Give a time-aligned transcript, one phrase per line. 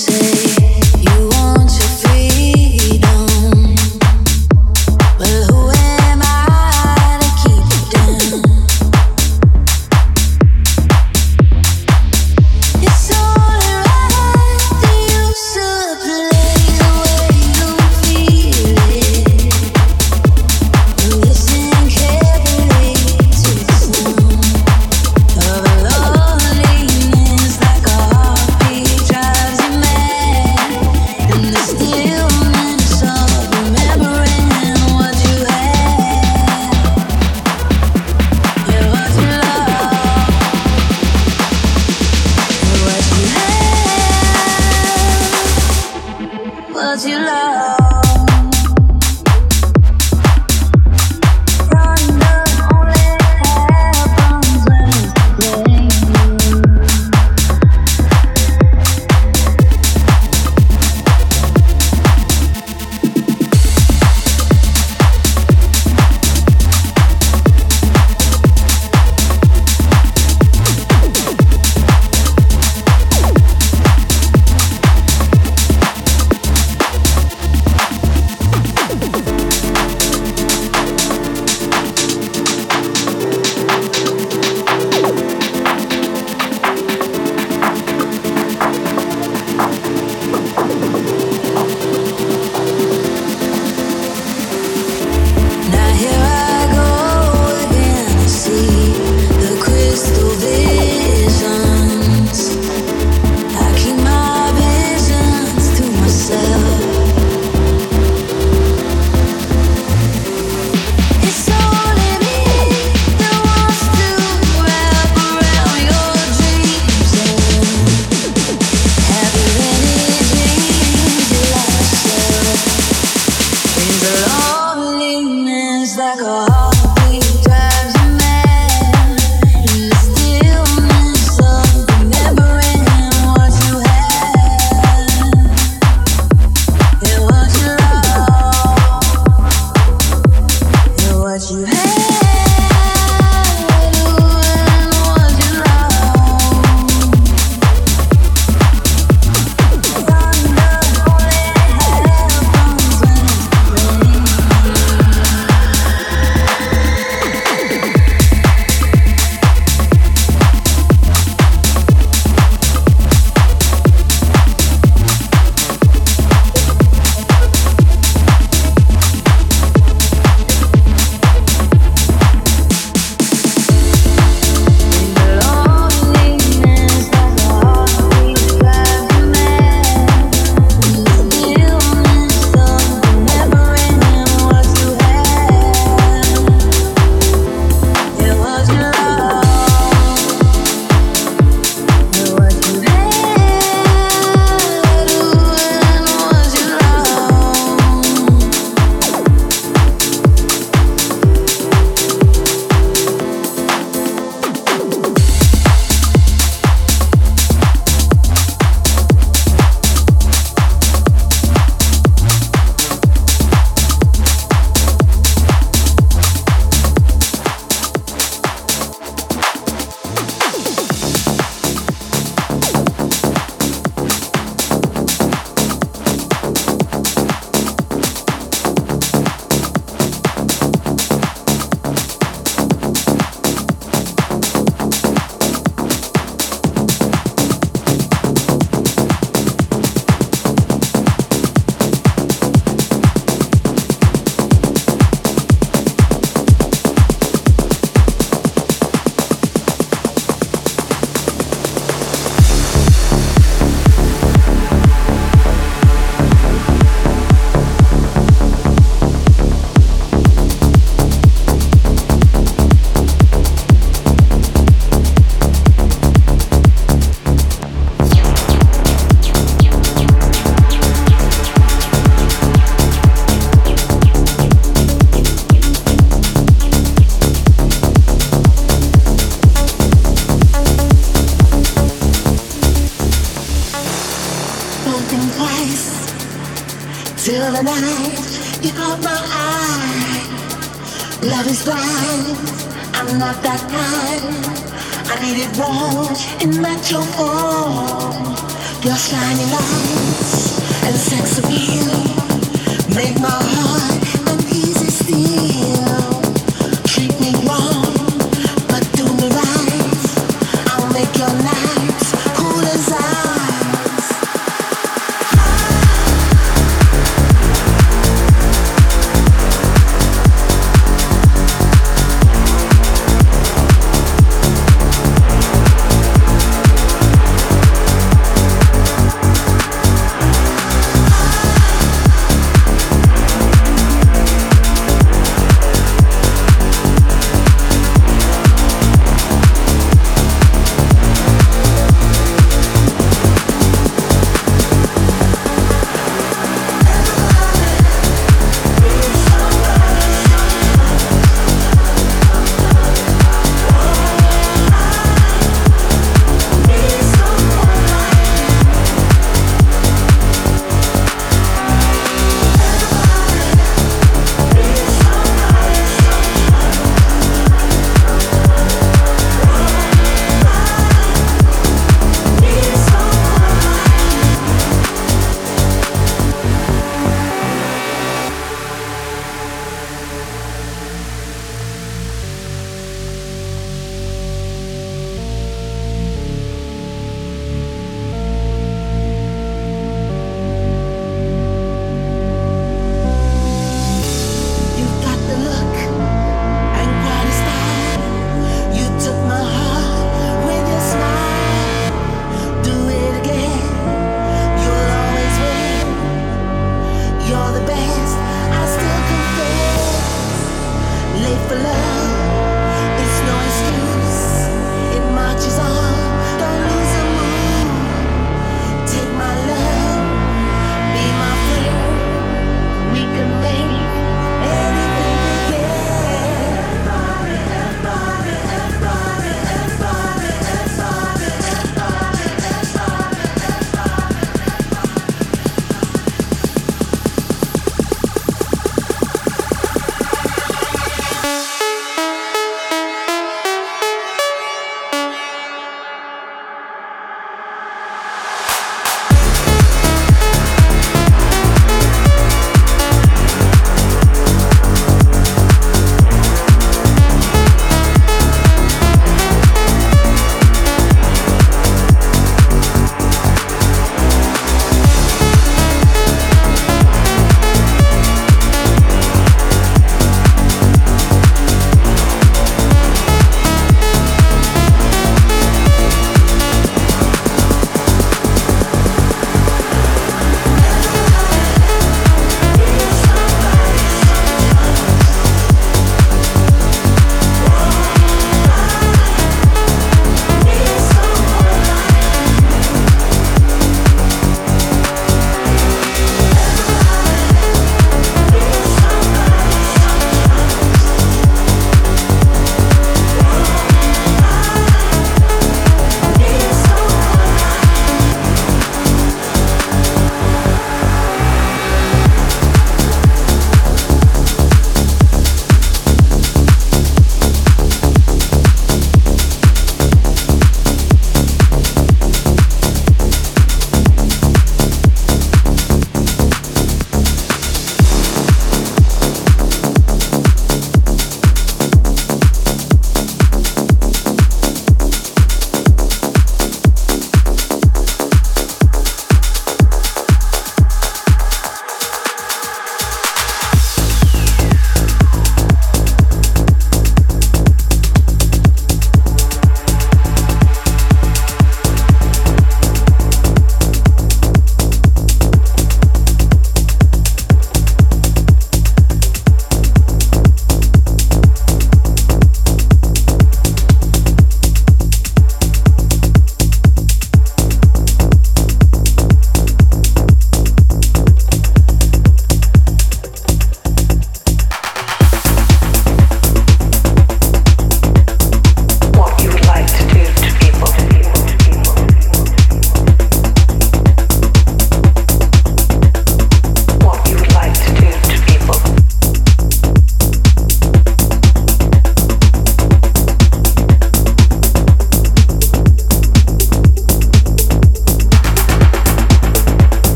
[0.00, 0.39] say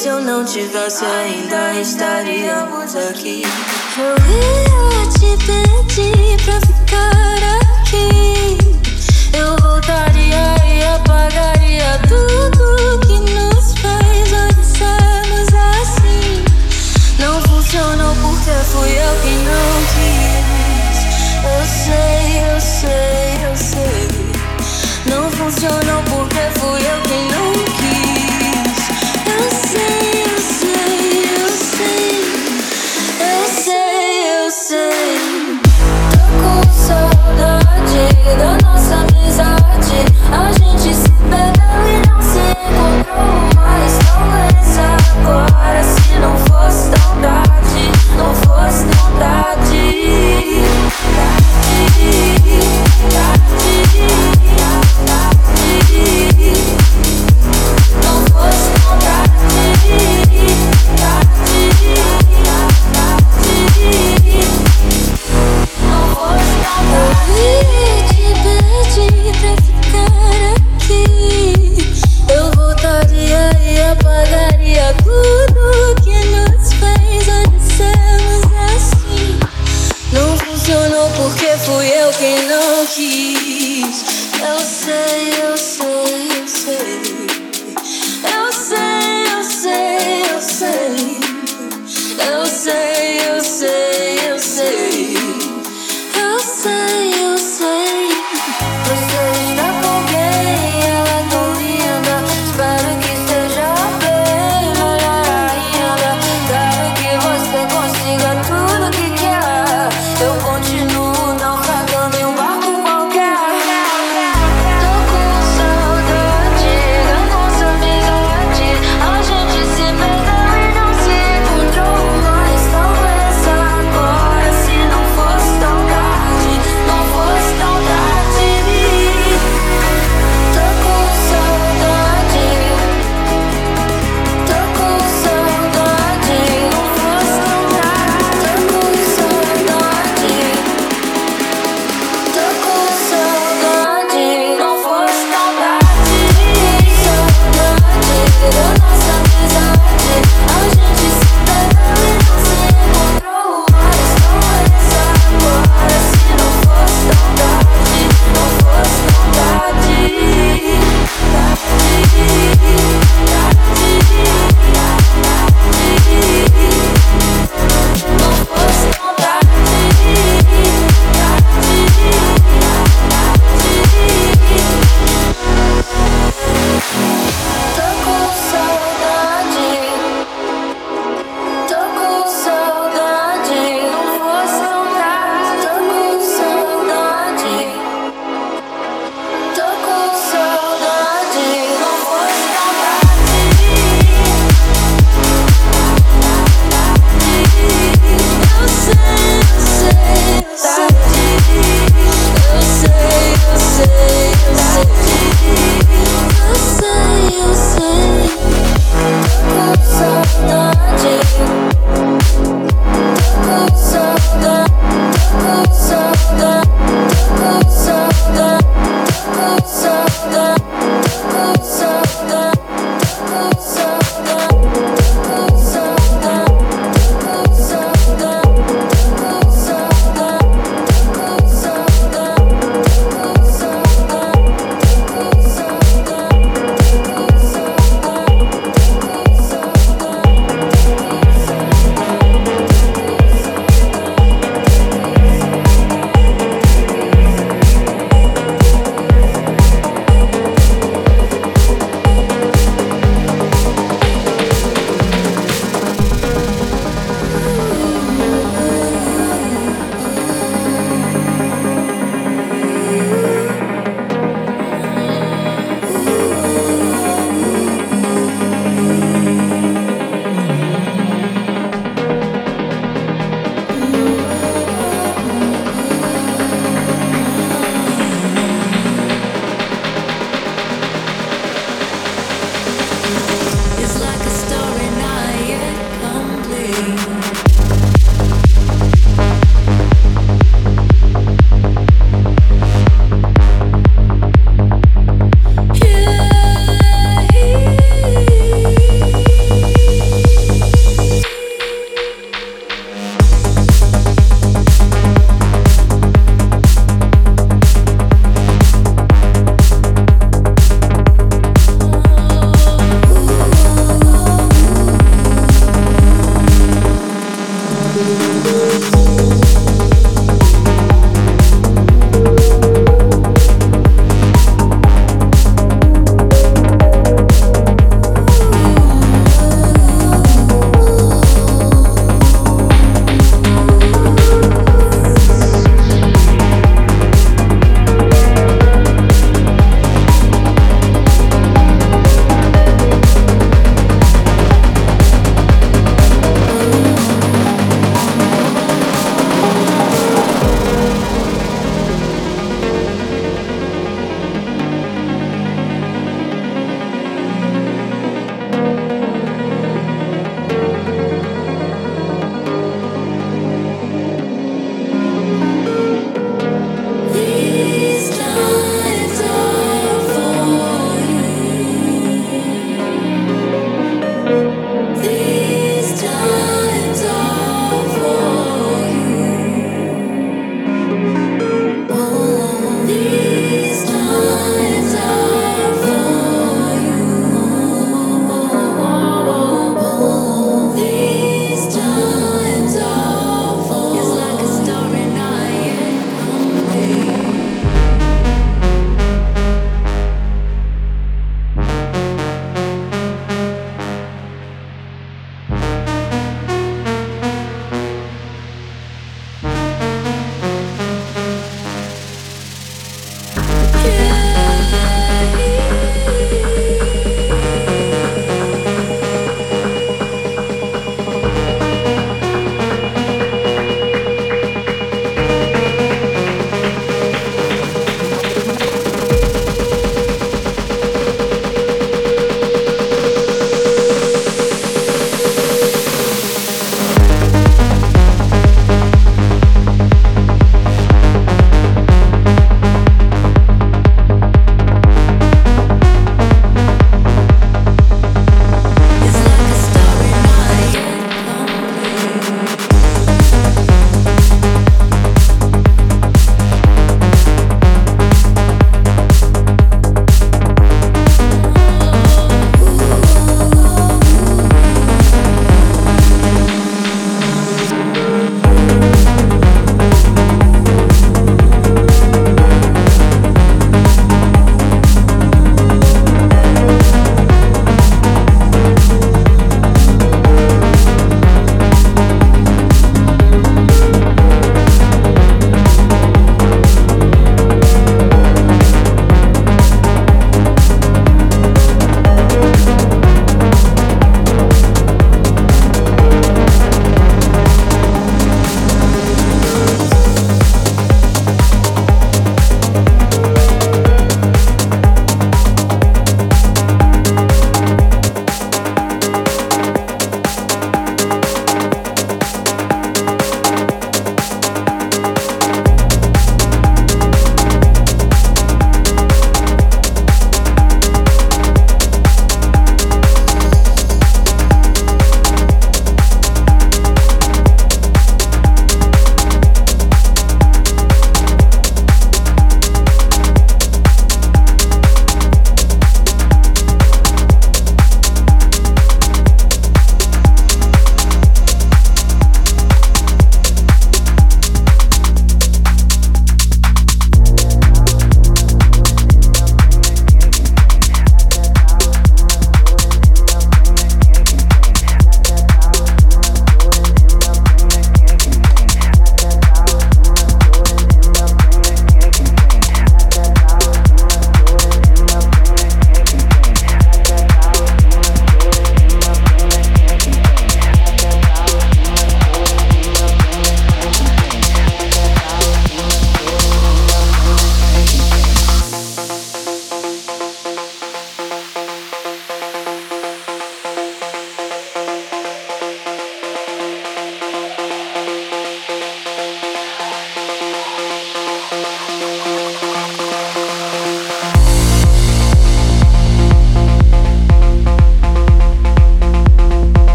[0.00, 3.42] se eu não tivesse ainda estaríamos aqui.
[3.98, 6.79] Eu ia te pedir pra ficar.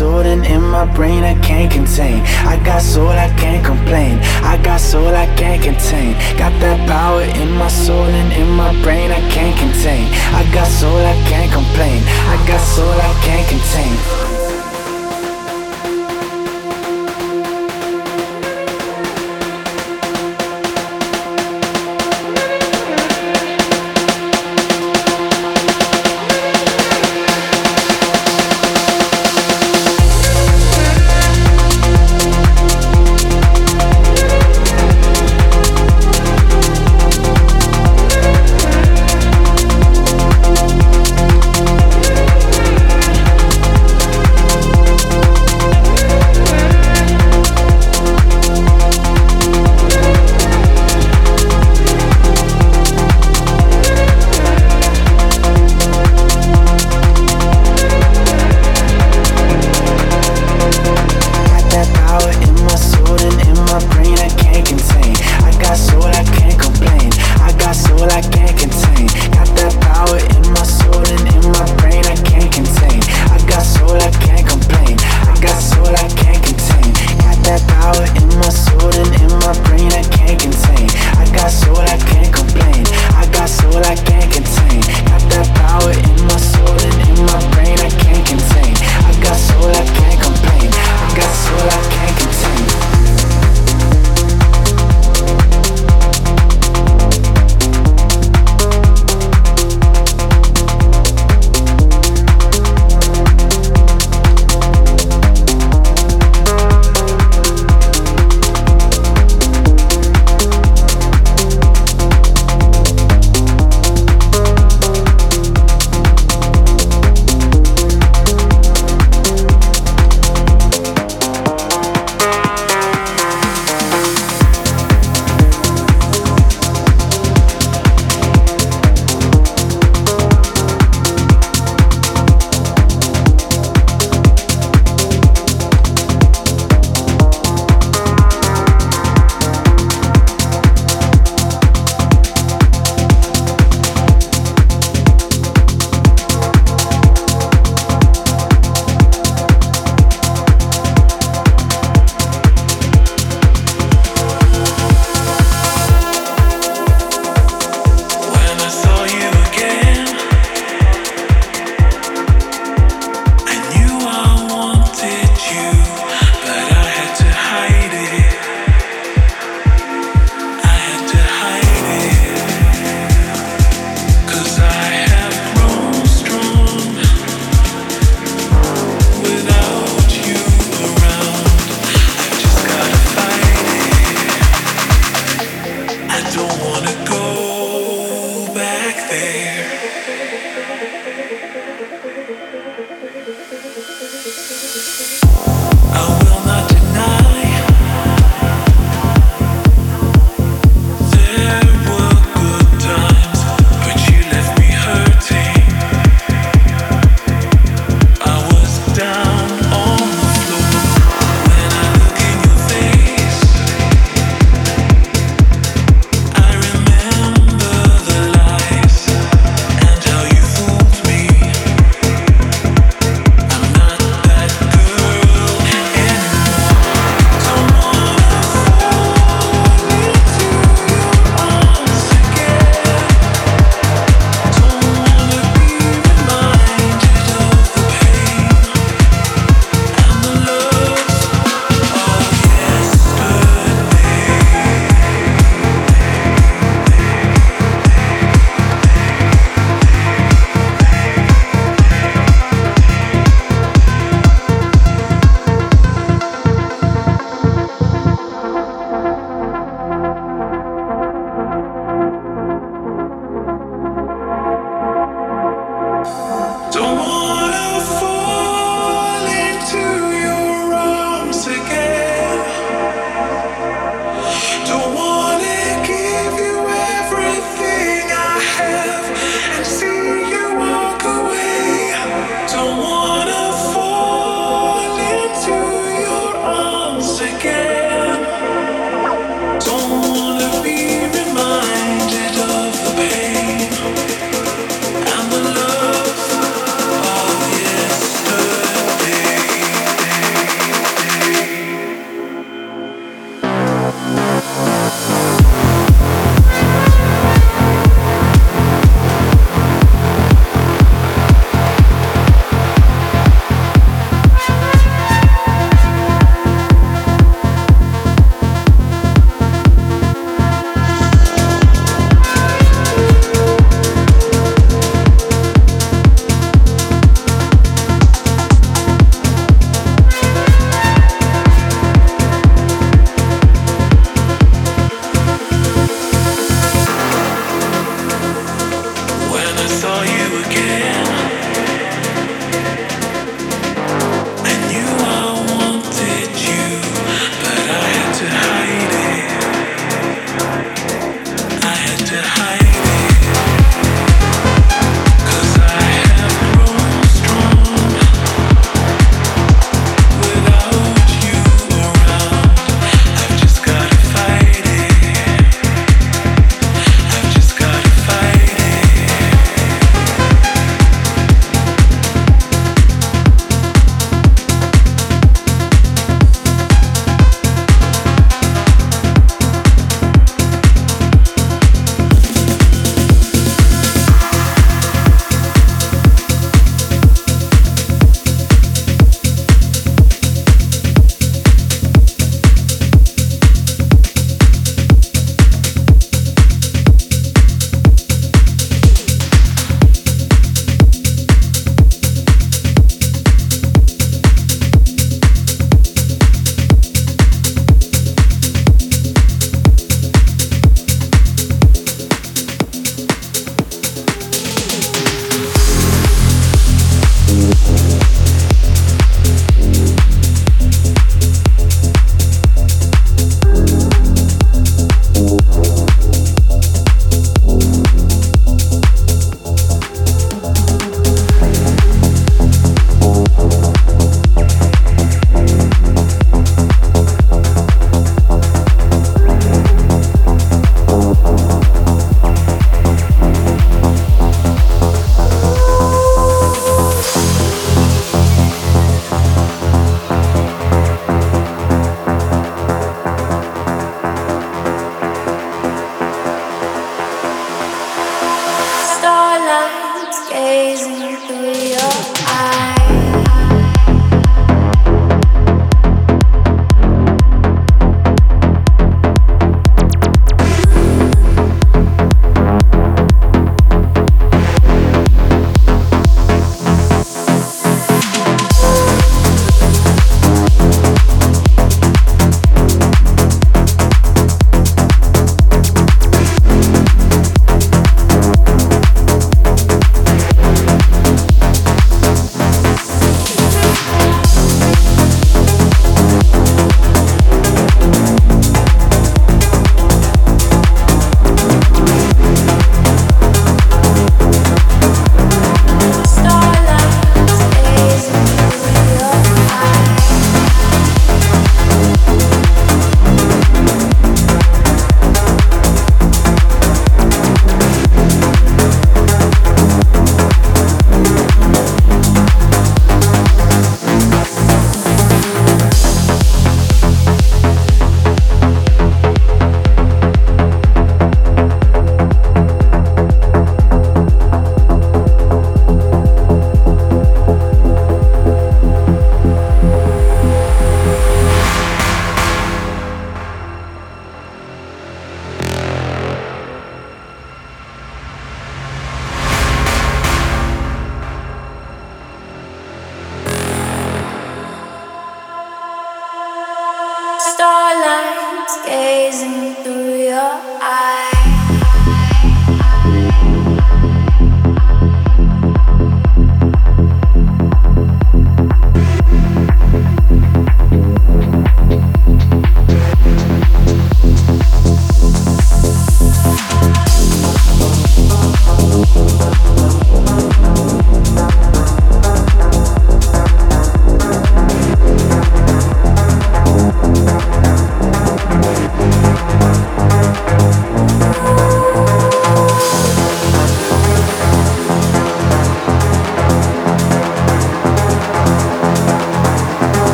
[0.00, 2.22] And in my brain I can't contain.
[2.46, 4.18] I got soul, I can't complain.
[4.42, 6.14] I got soul, I can't contain.
[6.38, 10.08] Got that power in my soul and in my brain I can't contain.
[10.32, 12.02] I got soul, I can't complain.
[12.32, 14.39] I got soul, I can't contain.